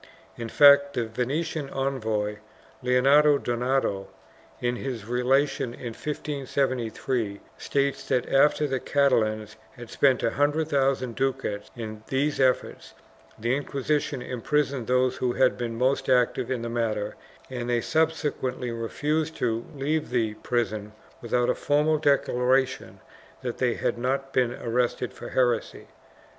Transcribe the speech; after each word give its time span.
In 0.35 0.49
fact, 0.49 0.93
the 0.95 1.05
Venetian 1.05 1.69
envoy, 1.69 2.37
Leonardo 2.81 3.37
Donato, 3.37 4.07
in 4.59 4.77
his 4.77 5.05
relation 5.05 5.75
of 5.75 5.79
1573, 5.81 7.39
states 7.59 8.07
that, 8.07 8.27
after 8.27 8.65
the 8.65 8.79
Catalans 8.79 9.57
had 9.73 9.91
spent 9.91 10.23
a 10.23 10.31
hundred 10.31 10.69
thousand 10.69 11.15
ducats 11.15 11.69
in 11.77 12.01
these 12.07 12.39
efforts, 12.39 12.95
the 13.37 13.55
Inquisition 13.55 14.23
imprisoned 14.23 14.87
those 14.87 15.17
who 15.17 15.33
had 15.33 15.55
been 15.55 15.77
most 15.77 16.09
active 16.09 16.49
in 16.49 16.63
the 16.63 16.67
matter 16.67 17.13
and 17.51 17.69
that 17.69 17.73
they 17.73 17.81
subsequently 17.81 18.71
refused 18.71 19.37
to 19.37 19.63
leave 19.75 20.09
the 20.09 20.33
prison 20.33 20.93
without 21.21 21.47
a 21.47 21.53
formal 21.53 21.99
declaration 21.99 23.01
that 23.43 23.59
they 23.59 23.75
had 23.75 23.99
not 23.99 24.33
been 24.33 24.51
arrested 24.51 25.13
for 25.13 25.29
heresy. 25.29 25.89